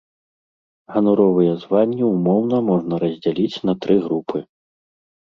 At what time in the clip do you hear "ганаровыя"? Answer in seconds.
0.93-1.53